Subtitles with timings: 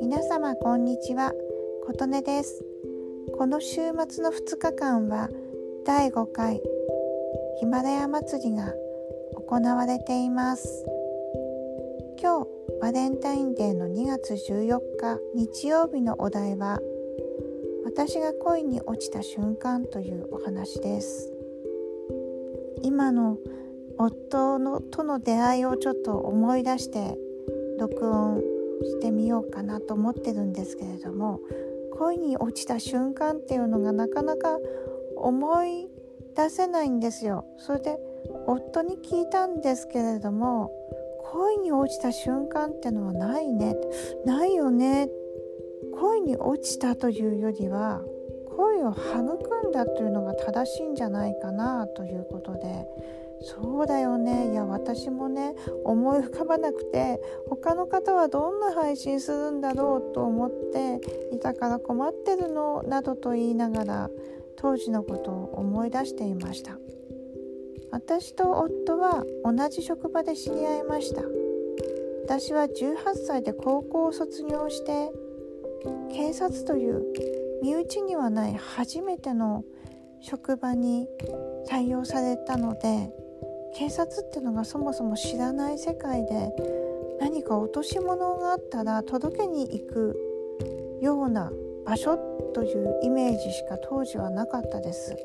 [0.00, 1.34] 皆様こんにちは。
[1.86, 2.64] 琴音です。
[3.36, 3.74] この週
[4.08, 5.28] 末の2日間は
[5.84, 6.62] 第5回
[7.60, 8.72] ヒマラヤ祭りが
[9.46, 10.86] 行われています。
[12.18, 12.48] 今日
[12.80, 16.80] バレンタインデーの2月14日日曜日のお題は
[17.84, 21.30] 私が恋に落ちた瞬間というお話です。
[22.82, 23.36] 今の
[23.98, 27.16] 夫のとの出会いをちょっと思い出して
[27.78, 28.40] 録音
[28.82, 31.40] してみようかなと思ってるんですけれども
[31.98, 34.58] 恋に落ちた瞬間っていうのがなかなか
[35.16, 35.88] 思い
[36.36, 37.46] 出せないんですよ。
[37.58, 37.96] それで
[38.46, 40.72] 夫に聞いたんですけれども
[41.32, 43.76] 恋に落ちた瞬間ってのはないね
[44.24, 45.08] ないよね
[46.00, 48.02] 恋に落ちたというよりは
[48.56, 52.86] 恋を育んだというのが正しいんじゃないかなということで
[53.40, 54.52] そうだよね。
[54.52, 61.00] いや私もね思い浮かばなくて他の方はどんな配信するんだろうと思って
[61.32, 64.10] いたから困ってるのなどと言いながら
[64.56, 66.78] 当時のことを思い出していました。
[67.90, 71.22] 私と夫は同じ職場で知り合いました。
[72.24, 75.12] 私は18歳で高校を卒業して
[76.10, 77.04] 警察という
[77.62, 79.64] 身内にはない初めての
[80.20, 81.06] 職場に
[81.70, 83.12] 採用されたので
[83.74, 86.52] 警察っていうのがそもそも知らない世界で
[87.20, 91.52] 何か落とし物があったら届けに行くような
[91.84, 92.16] 場所
[92.54, 95.16] というイメージしか当時はなかったです。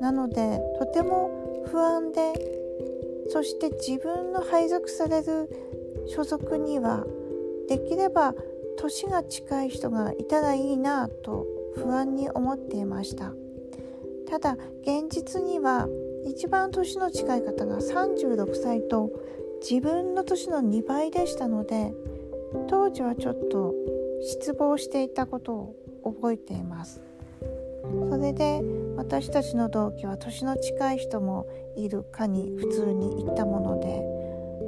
[0.00, 2.32] なのでとても不安で
[3.28, 5.48] そして自分の配属される
[6.06, 7.04] 所属には
[7.68, 8.34] できれば
[8.76, 13.32] 年が近い人がいたらいいなと不安に思っていました。
[14.28, 15.86] ただ現実には
[16.26, 19.10] 一番年の近い方が36歳と
[19.60, 21.92] 自分の年の2倍でしたので
[22.68, 23.74] 当時はちょっと
[24.20, 27.02] 失望していたことを覚えています。
[28.10, 28.62] それで
[28.96, 34.02] 私たちの同期は年の近い人もいるかに普通に行ったもので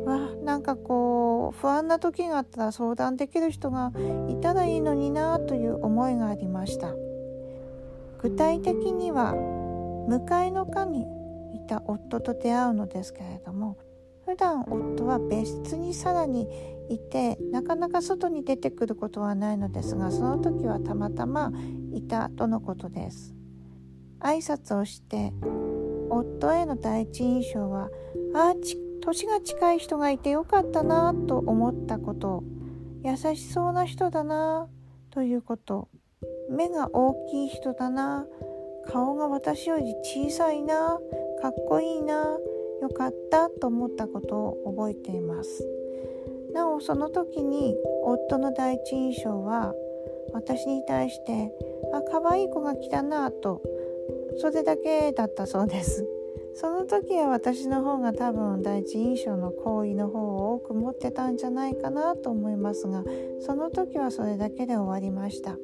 [0.05, 3.93] わなんかこう不安な時があったら相談できる人が
[4.29, 6.95] いたらいいのになという思いがありました。
[8.23, 11.07] 具体的には向かいの課に
[11.67, 13.77] た夫と出会うのですけれども
[14.25, 16.49] 普段夫は別室にさらに
[16.89, 21.53] いてなかなか外に出てくることはないのですがその時はたまたま
[21.93, 23.35] いたとのことです。
[24.21, 25.33] 挨拶をして
[26.11, 27.91] 夫への第一印象は
[28.35, 28.55] ああ
[29.01, 32.43] 年が近い人がいてよかったなと思ったこと
[33.05, 34.69] 優しそうな人だな
[35.11, 35.89] ということ。
[36.49, 38.27] 目が大きい人だな
[38.87, 40.99] 顔が私より小さいな
[41.47, 42.25] かっこいいな
[42.83, 45.65] よかったと思ったことを覚えています。
[46.53, 49.73] なおその時に夫の第一印象は
[50.33, 51.55] 私に対して
[51.95, 53.63] 「あ可愛い子が来たな」と
[54.39, 56.05] それだけだったそうです。
[56.55, 63.05] その時は私の方が多分第一印象の行為の方を多く持ってたんじゃないかなと思いますが
[63.39, 65.57] その時はそれだけで終わりました。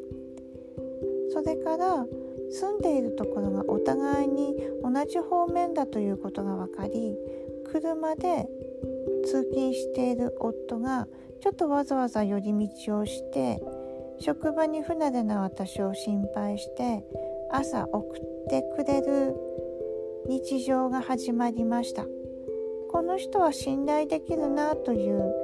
[1.33, 2.07] それから
[2.53, 7.17] 住んでいるところがお互いに同じ方面だということが分かり
[7.71, 8.49] 車で
[9.25, 11.09] 通勤している夫が
[11.41, 13.63] ちょっとわざわざ寄り道をして
[14.21, 17.05] 職場に不慣れな私を心配して
[17.51, 19.35] 朝送ってくれる
[20.29, 22.07] 日常が始まりました。
[22.93, 25.35] この人は信頼できるなという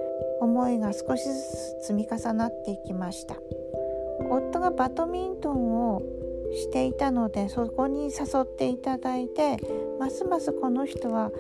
[0.40, 1.34] 思いが少しず
[1.82, 3.36] つ積み重なっていきました。
[4.30, 6.02] 夫がバドミントンを
[6.54, 9.58] していたのでそこに誘っていただいて
[9.98, 11.30] ますますこの人は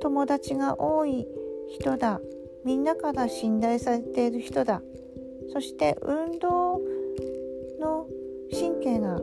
[0.00, 1.26] 友達が多い
[1.68, 2.20] 人だ
[2.64, 4.82] みんなから信頼されている人だ
[5.52, 6.80] そして運動
[7.80, 8.06] の
[8.50, 9.20] 神経が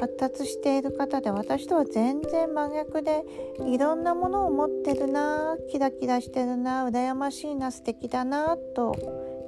[0.00, 3.22] 発達している方で私とは全然真逆で
[3.66, 8.96] いろんなものを持ってるなキラキラしてるな羨ましいな素敵だなと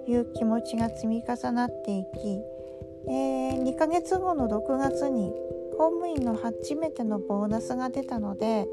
[0.06, 2.55] いう気持ちが積み重なっていき
[3.08, 5.32] えー、2ヶ月後の6月に
[5.76, 8.66] 公務員の初めてのボーナスが出たので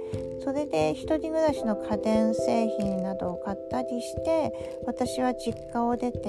[0.43, 4.53] それで1人暮らしの家電製品などを買ったりして
[4.85, 6.19] 私は実家を出て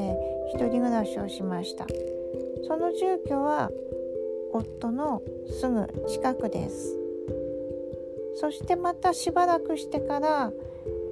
[0.55, 1.87] 1人暮らしをしました。
[2.67, 3.71] その住居は
[4.53, 5.23] 夫の
[5.61, 6.97] すぐ近くです。
[8.37, 10.53] そしてまたしばらくしてから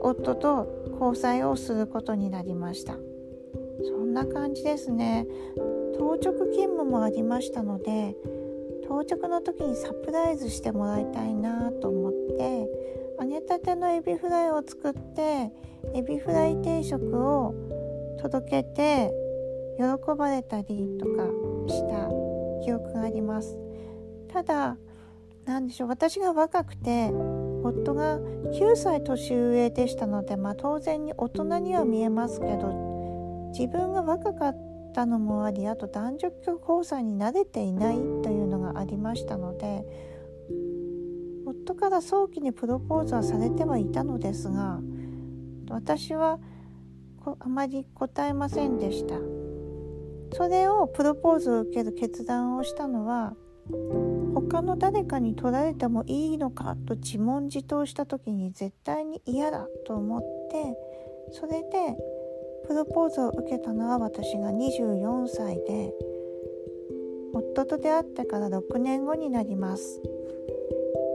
[0.00, 0.66] 夫と
[1.00, 2.96] 交際をすることになりました。
[3.84, 5.26] そんな感じですね。
[5.98, 8.16] 当直勤務もありましたので
[8.84, 12.68] 到着の時にサプライズしてもらいたいなと思って
[13.20, 15.52] 揚げたてのエビフライを作って
[15.94, 17.54] エビフライ定食を
[18.20, 19.12] 届けて
[19.78, 19.84] 喜
[20.16, 21.24] ばれたりとか
[21.68, 22.08] した
[22.64, 23.58] 記憶があります。
[24.28, 24.76] ただ
[25.44, 27.10] 何でしょう私が若くて
[27.64, 32.91] 夫が9歳年上でしたので、まあ、当然に大人には見えますけど
[33.56, 34.56] 自分が若かっ
[34.94, 39.84] たのもありあと男女交際に慣れていないというのがありましたので
[41.46, 44.80] 夫から早期にプロポーズはされてはいたのですが
[45.70, 46.38] 私は
[47.40, 49.14] あまり答えませんでした。
[50.34, 53.34] それをプロポーズを受ける決断をしたのは
[54.34, 60.74] 他の誰かに取られてもいいのかと自問自答した時に絶対に嫌だと思って
[61.32, 61.96] それで
[62.66, 65.92] プロポーズを受けたのは私が24歳で
[67.32, 70.00] 夫と出会ってから6年後になります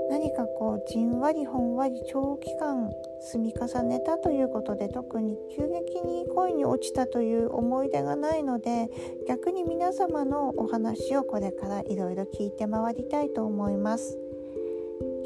[0.09, 2.89] 何かこうじんわりほんわり長期間
[3.21, 8.89] 積み重ねたということで特に急激に恋に落ちたという思い出がないので
[9.27, 14.17] 逆に皆様のお話をこれからいろいろ聞いて回りたいと思います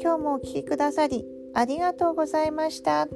[0.00, 3.08] 今日もお聴きくださりありがとうございました。